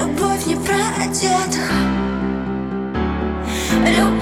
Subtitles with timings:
[0.00, 1.70] Любовь не про одетых
[3.86, 4.19] Любовь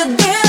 [0.00, 0.39] possibility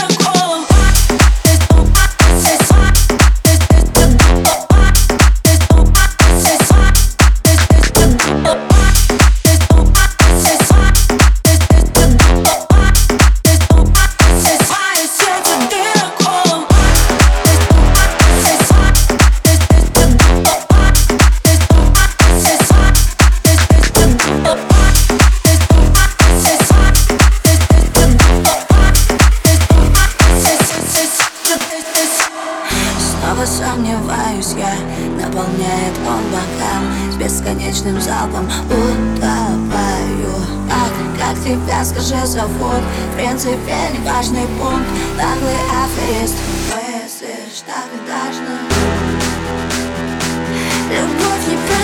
[35.31, 40.33] наполняет он бокал С бесконечным залпом утопаю.
[40.69, 42.81] Так, как тебя, скажи, зовут?
[43.11, 44.87] В принципе, неважный пункт.
[45.17, 46.35] Наглый аферист.
[46.69, 48.57] Мыслишь так и должна
[50.89, 51.80] Любовь не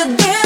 [0.00, 0.39] possibility